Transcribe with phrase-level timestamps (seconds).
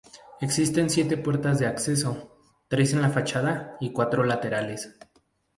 [0.39, 2.35] Existen siete puertas de acceso,
[2.69, 4.97] tres en las fachada y cuatro laterales.